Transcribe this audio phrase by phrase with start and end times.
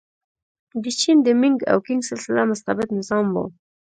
[0.83, 3.35] د چین د مینګ او کینګ سلسله مستبد نظام و.